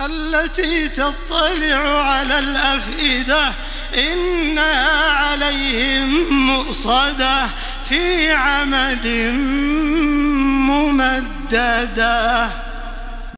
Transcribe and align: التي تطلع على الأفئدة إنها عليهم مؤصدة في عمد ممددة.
التي 0.00 0.88
تطلع 0.88 2.02
على 2.04 2.38
الأفئدة 2.38 3.52
إنها 3.98 5.10
عليهم 5.12 6.32
مؤصدة 6.46 7.48
في 7.88 8.32
عمد 8.32 9.06
ممددة. 10.70 12.48